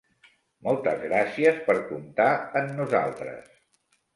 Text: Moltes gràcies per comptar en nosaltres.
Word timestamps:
Moltes 0.67 1.03
gràcies 1.03 1.61
per 1.67 1.75
comptar 1.91 2.27
en 2.63 2.73
nosaltres. 2.81 3.57